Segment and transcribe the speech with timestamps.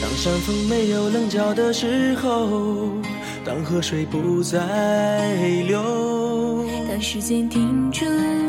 [0.00, 2.90] 当山峰没有棱角的时候，
[3.44, 4.58] 当河水不再
[5.66, 8.04] 流，当时间停住，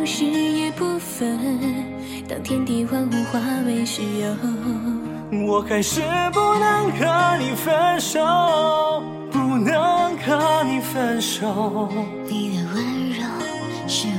[0.05, 1.39] 日夜不分，
[2.27, 4.35] 当天地万物化为虚有，
[5.47, 6.01] 我还是
[6.33, 8.19] 不能和你分手，
[9.31, 11.87] 不能和你分手。
[12.27, 13.21] 你的温柔
[13.87, 14.18] 是我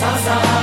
[0.00, 0.53] 洒洒